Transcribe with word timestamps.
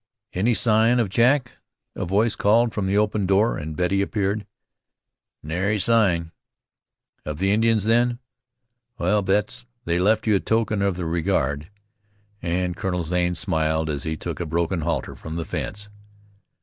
"Any 0.33 0.55
sign 0.55 0.99
of 0.99 1.09
Jack?" 1.09 1.51
a 1.95 2.05
voice 2.05 2.35
called 2.35 2.73
from 2.73 2.87
the 2.87 2.97
open 2.97 3.27
door, 3.27 3.55
and 3.55 3.75
Betty 3.75 4.01
appeared. 4.01 4.47
"Nary 5.43 5.77
sign." 5.77 6.31
"Of 7.23 7.37
the 7.37 7.51
Indians, 7.51 7.83
then?" 7.83 8.17
"Well, 8.97 9.21
Betts, 9.21 9.67
they 9.85 9.99
left 9.99 10.25
you 10.25 10.33
a 10.33 10.39
token 10.39 10.81
of 10.81 10.97
their 10.97 11.05
regard," 11.05 11.69
and 12.41 12.75
Colonel 12.75 13.03
Zane 13.03 13.35
smiled 13.35 13.91
as 13.91 14.01
he 14.01 14.17
took 14.17 14.39
a 14.39 14.47
broken 14.47 14.81
halter 14.81 15.13
from 15.15 15.35
the 15.35 15.45
fence. 15.45 15.87